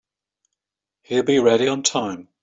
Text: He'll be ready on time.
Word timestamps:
He'll 1.03 1.21
be 1.21 1.37
ready 1.37 1.67
on 1.67 1.83
time. 1.83 2.29